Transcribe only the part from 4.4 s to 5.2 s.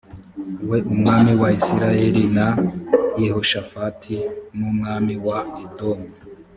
n umwami